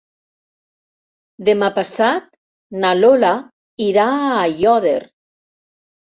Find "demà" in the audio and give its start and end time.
1.49-1.69